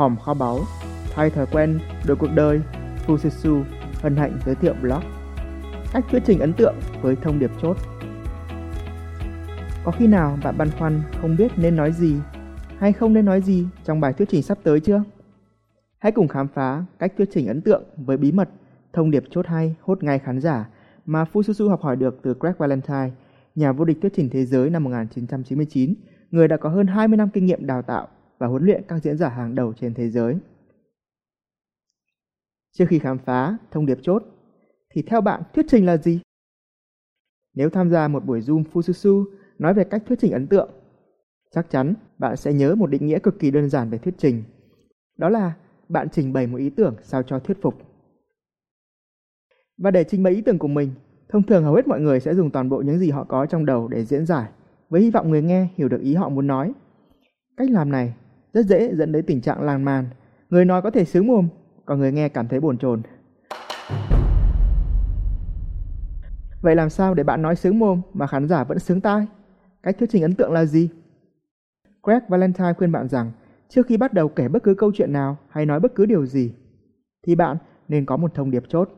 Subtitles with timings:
[0.00, 0.60] hòm kho báu,
[1.14, 2.60] thay thói quen, đổi cuộc đời,
[3.06, 3.62] Fususu
[4.02, 5.00] hân hạnh giới thiệu blog.
[5.92, 7.76] Cách thuyết trình ấn tượng với thông điệp chốt.
[9.84, 12.16] Có khi nào bạn băn khoăn không biết nên nói gì
[12.78, 15.02] hay không nên nói gì trong bài thuyết trình sắp tới chưa?
[15.98, 18.48] Hãy cùng khám phá cách thuyết trình ấn tượng với bí mật,
[18.92, 20.68] thông điệp chốt hay hốt ngay khán giả
[21.06, 23.10] mà Fususu học hỏi được từ Greg Valentine,
[23.54, 25.94] nhà vô địch thuyết trình thế giới năm 1999,
[26.30, 28.08] người đã có hơn 20 năm kinh nghiệm đào tạo
[28.40, 30.36] và huấn luyện các diễn giả hàng đầu trên thế giới.
[32.72, 34.24] Trước khi khám phá thông điệp chốt,
[34.90, 36.20] thì theo bạn thuyết trình là gì?
[37.54, 39.24] Nếu tham gia một buổi Zoom Fususu
[39.58, 40.70] nói về cách thuyết trình ấn tượng,
[41.50, 44.42] chắc chắn bạn sẽ nhớ một định nghĩa cực kỳ đơn giản về thuyết trình.
[45.16, 45.56] Đó là
[45.88, 47.74] bạn trình bày một ý tưởng sao cho thuyết phục.
[49.78, 50.92] Và để trình bày ý tưởng của mình,
[51.28, 53.66] thông thường hầu hết mọi người sẽ dùng toàn bộ những gì họ có trong
[53.66, 54.50] đầu để diễn giải,
[54.88, 56.72] với hy vọng người nghe hiểu được ý họ muốn nói.
[57.56, 58.14] Cách làm này
[58.52, 60.06] rất dễ dẫn đến tình trạng lan man,
[60.50, 61.48] người nói có thể sướng mồm,
[61.84, 63.02] còn người nghe cảm thấy bồn chồn.
[66.62, 69.26] Vậy làm sao để bạn nói sướng mồm mà khán giả vẫn sướng tai?
[69.82, 70.90] Cách thuyết trình ấn tượng là gì?
[72.02, 73.32] Greg Valentine khuyên bạn rằng
[73.68, 76.26] trước khi bắt đầu kể bất cứ câu chuyện nào hay nói bất cứ điều
[76.26, 76.54] gì,
[77.26, 77.56] thì bạn
[77.88, 78.90] nên có một thông điệp chốt.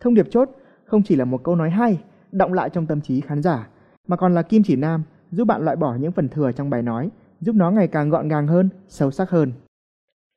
[0.00, 0.50] Thông điệp chốt
[0.84, 3.68] không chỉ là một câu nói hay, động lại trong tâm trí khán giả,
[4.08, 6.82] mà còn là kim chỉ nam giúp bạn loại bỏ những phần thừa trong bài
[6.82, 7.10] nói,
[7.42, 9.52] giúp nó ngày càng gọn gàng hơn, sâu sắc hơn.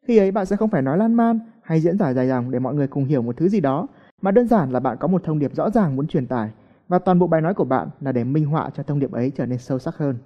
[0.07, 2.59] Khi ấy bạn sẽ không phải nói lan man hay diễn giải dài dòng để
[2.59, 3.87] mọi người cùng hiểu một thứ gì đó,
[4.21, 6.49] mà đơn giản là bạn có một thông điệp rõ ràng muốn truyền tải
[6.87, 9.31] và toàn bộ bài nói của bạn là để minh họa cho thông điệp ấy
[9.35, 10.17] trở nên sâu sắc hơn.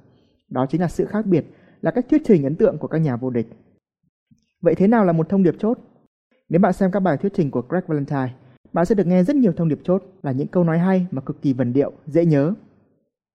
[0.50, 1.45] Đó chính là sự khác biệt,
[1.81, 3.47] là cách thuyết trình ấn tượng của các nhà vô địch.
[4.61, 5.80] Vậy thế nào là một thông điệp chốt?
[6.50, 8.33] Nếu bạn xem các bài thuyết trình của Greg Valentine,
[8.73, 11.22] bạn sẽ được nghe rất nhiều thông điệp chốt là những câu nói hay mà
[11.22, 12.53] cực kỳ vần điệu, dễ nhớ.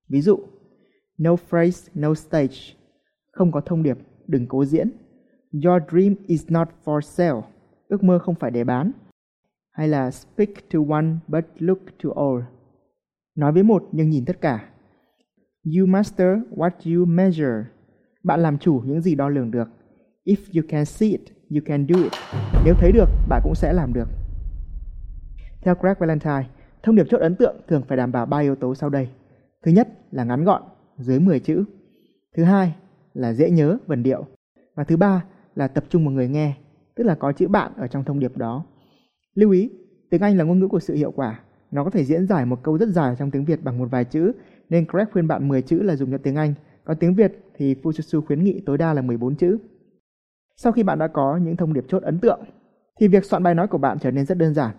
[0.09, 0.39] Ví dụ,
[1.19, 2.57] no phrase, no stage.
[3.35, 4.91] Không có thông điệp, đừng cố diễn.
[5.65, 7.41] Your dream is not for sale.
[7.89, 8.93] Ước mơ không phải để bán.
[9.73, 12.43] Hay là speak to one but look to all.
[13.35, 14.65] Nói với một nhưng nhìn tất cả.
[15.77, 17.65] You master what you measure.
[18.23, 19.69] Bạn làm chủ những gì đo lường được.
[20.25, 21.21] If you can see it,
[21.51, 22.13] you can do it.
[22.65, 24.09] Nếu thấy được, bạn cũng sẽ làm được.
[25.63, 26.47] Theo Greg Valentine,
[26.83, 29.09] thông điệp chốt ấn tượng thường phải đảm bảo ba yếu tố sau đây.
[29.65, 30.63] Thứ nhất là ngắn gọn,
[30.99, 31.65] dưới 10 chữ.
[32.37, 32.75] Thứ hai
[33.15, 34.27] là dễ nhớ, vần điệu.
[34.75, 36.55] Và thứ ba là tập trung vào người nghe,
[36.95, 38.65] tức là có chữ bạn ở trong thông điệp đó.
[39.35, 39.71] Lưu ý,
[40.11, 41.41] tiếng Anh là ngôn ngữ của sự hiệu quả.
[41.71, 44.05] Nó có thể diễn giải một câu rất dài trong tiếng Việt bằng một vài
[44.05, 44.33] chữ,
[44.71, 46.55] nên Craig khuyên bạn 10 chữ là dùng cho tiếng Anh,
[46.85, 49.59] còn tiếng Việt thì Fujitsu khuyến nghị tối đa là 14 chữ.
[50.57, 52.41] Sau khi bạn đã có những thông điệp chốt ấn tượng,
[53.01, 54.71] thì việc soạn bài nói của bạn trở nên rất đơn giản.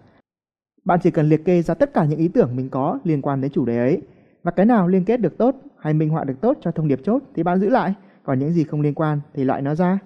[0.85, 3.41] Bạn chỉ cần liệt kê ra tất cả những ý tưởng mình có liên quan
[3.41, 4.01] đến chủ đề ấy,
[4.43, 6.99] và cái nào liên kết được tốt hay minh họa được tốt cho thông điệp
[7.03, 7.93] chốt thì bạn giữ lại,
[8.25, 9.99] còn những gì không liên quan thì loại nó ra.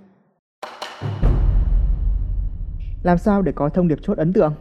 [3.04, 4.54] Làm sao để có thông điệp chốt ấn tượng?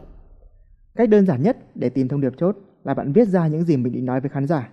[0.95, 3.77] Cách đơn giản nhất để tìm thông điệp chốt là bạn viết ra những gì
[3.77, 4.69] mình định nói với khán giả.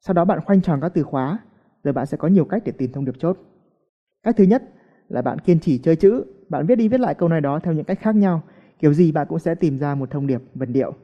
[0.00, 1.38] Sau đó bạn khoanh tròn các từ khóa,
[1.84, 3.38] rồi bạn sẽ có nhiều cách để tìm thông điệp chốt.
[4.22, 4.62] Cách thứ nhất
[5.08, 7.74] là bạn kiên trì chơi chữ, bạn viết đi viết lại câu nói đó theo
[7.74, 8.42] những cách khác nhau,
[8.78, 10.94] kiểu gì bạn cũng sẽ tìm ra một thông điệp vần điệu.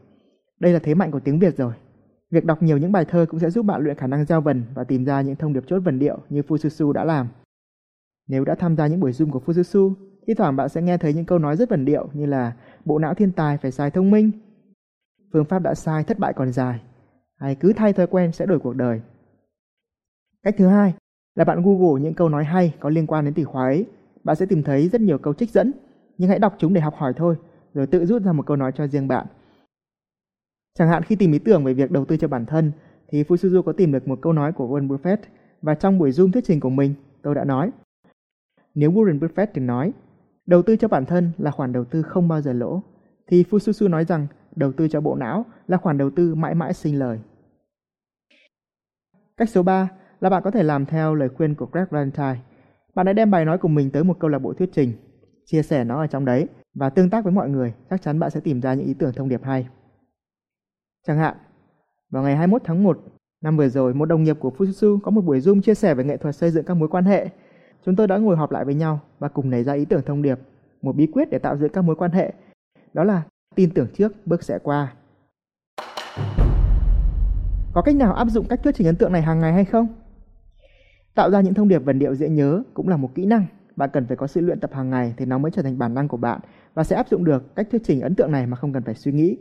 [0.60, 1.72] Đây là thế mạnh của tiếng Việt rồi.
[2.30, 4.64] Việc đọc nhiều những bài thơ cũng sẽ giúp bạn luyện khả năng giao vần
[4.74, 7.28] và tìm ra những thông điệp chốt vần điệu như Fususu đã làm.
[8.26, 9.94] Nếu đã tham gia những buổi Zoom của Fususu,
[10.26, 12.52] thi thoảng bạn sẽ nghe thấy những câu nói rất vần điệu như là
[12.84, 14.30] bộ não thiên tài phải xài thông minh,
[15.32, 16.80] phương pháp đã sai thất bại còn dài,
[17.36, 19.00] hay cứ thay thói quen sẽ đổi cuộc đời.
[20.42, 20.94] Cách thứ hai
[21.34, 23.86] là bạn Google những câu nói hay có liên quan đến từ khóa ấy.
[24.24, 25.72] Bạn sẽ tìm thấy rất nhiều câu trích dẫn,
[26.18, 27.36] nhưng hãy đọc chúng để học hỏi thôi,
[27.74, 29.26] rồi tự rút ra một câu nói cho riêng bạn.
[30.78, 32.72] Chẳng hạn khi tìm ý tưởng về việc đầu tư cho bản thân,
[33.08, 35.16] thì Fusuzu có tìm được một câu nói của Warren Buffett
[35.62, 37.70] và trong buổi Zoom thuyết trình của mình, tôi đã nói.
[38.74, 39.92] Nếu Warren Buffett từng nói,
[40.46, 42.82] đầu tư cho bản thân là khoản đầu tư không bao giờ lỗ,
[43.26, 46.74] thì Fusuzu nói rằng đầu tư cho bộ não là khoản đầu tư mãi mãi
[46.74, 47.18] sinh lời.
[49.36, 49.88] Cách số 3
[50.20, 52.38] là bạn có thể làm theo lời khuyên của Greg Valentine.
[52.94, 54.92] Bạn hãy đem bài nói của mình tới một câu lạc bộ thuyết trình,
[55.44, 58.30] chia sẻ nó ở trong đấy và tương tác với mọi người, chắc chắn bạn
[58.30, 59.66] sẽ tìm ra những ý tưởng thông điệp hay.
[61.06, 61.36] Chẳng hạn,
[62.10, 62.98] vào ngày 21 tháng 1
[63.40, 66.04] năm vừa rồi, một đồng nghiệp của Fujitsu có một buổi Zoom chia sẻ về
[66.04, 67.28] nghệ thuật xây dựng các mối quan hệ.
[67.84, 70.22] Chúng tôi đã ngồi họp lại với nhau và cùng nảy ra ý tưởng thông
[70.22, 70.38] điệp,
[70.82, 72.32] một bí quyết để tạo dựng các mối quan hệ.
[72.94, 73.22] Đó là
[73.54, 74.92] tin tưởng trước, bước sẽ qua.
[77.72, 79.86] Có cách nào áp dụng cách thuyết trình ấn tượng này hàng ngày hay không?
[81.14, 83.46] Tạo ra những thông điệp vần điệu dễ nhớ cũng là một kỹ năng.
[83.76, 85.94] Bạn cần phải có sự luyện tập hàng ngày thì nó mới trở thành bản
[85.94, 86.40] năng của bạn
[86.74, 88.94] và sẽ áp dụng được cách thuyết trình ấn tượng này mà không cần phải
[88.94, 89.36] suy nghĩ.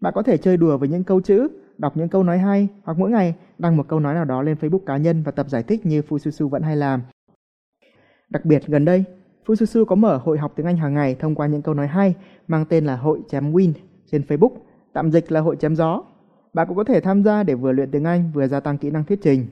[0.00, 1.48] Bạn có thể chơi đùa với những câu chữ,
[1.78, 4.56] đọc những câu nói hay hoặc mỗi ngày đăng một câu nói nào đó lên
[4.60, 7.02] Facebook cá nhân và tập giải thích như Fususu vẫn hay làm.
[8.30, 9.04] Đặc biệt gần đây,
[9.46, 12.14] Fususu có mở hội học tiếng Anh hàng ngày thông qua những câu nói hay
[12.48, 13.72] mang tên là hội chém win
[14.10, 14.52] trên Facebook,
[14.92, 16.02] tạm dịch là hội chém gió.
[16.54, 18.90] Bạn cũng có thể tham gia để vừa luyện tiếng Anh vừa gia tăng kỹ
[18.90, 19.46] năng thuyết trình.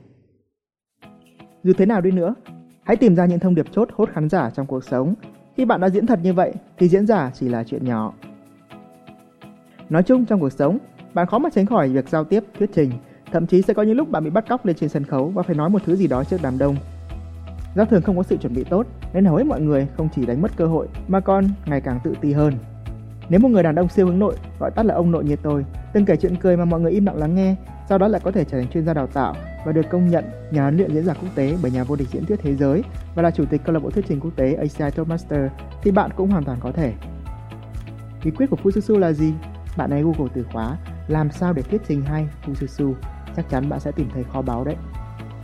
[1.63, 2.35] Dù thế nào đi nữa,
[2.83, 5.13] hãy tìm ra những thông điệp chốt hút khán giả trong cuộc sống.
[5.55, 8.13] Khi bạn đã diễn thật như vậy thì diễn giả chỉ là chuyện nhỏ.
[9.89, 10.77] Nói chung trong cuộc sống,
[11.13, 12.91] bạn khó mà tránh khỏi việc giao tiếp, thuyết trình.
[13.31, 15.43] Thậm chí sẽ có những lúc bạn bị bắt cóc lên trên sân khấu và
[15.43, 16.75] phải nói một thứ gì đó trước đám đông.
[17.75, 20.25] Do thường không có sự chuẩn bị tốt nên hầu hết mọi người không chỉ
[20.25, 22.53] đánh mất cơ hội mà còn ngày càng tự ti hơn.
[23.29, 25.65] Nếu một người đàn ông siêu hướng nội, gọi tắt là ông nội như tôi,
[25.93, 27.55] từng kể chuyện cười mà mọi người im lặng lắng nghe,
[27.89, 29.35] sau đó lại có thể trở thành chuyên gia đào tạo
[29.65, 32.07] và được công nhận nhà huấn luyện diễn giả quốc tế bởi nhà vô địch
[32.11, 32.83] diễn thuyết thế giới
[33.15, 35.51] và là chủ tịch câu lạc bộ thuyết trình quốc tế ACI Toastmaster
[35.81, 36.93] thì bạn cũng hoàn toàn có thể.
[38.23, 39.33] Bí quyết của Fususu là gì?
[39.77, 40.77] Bạn hãy Google từ khóa
[41.07, 42.93] làm sao để thuyết trình hay Fususu,
[43.35, 44.75] chắc chắn bạn sẽ tìm thấy kho báu đấy.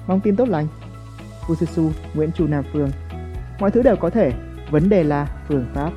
[0.08, 0.68] Mong tin tốt lành.
[1.48, 2.92] Fususu Nguyễn Chu Nam Phương
[3.60, 4.34] Mọi thứ đều có thể,
[4.72, 5.92] vấn đề là phương pháp.